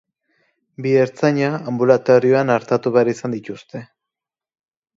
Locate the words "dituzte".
3.39-3.87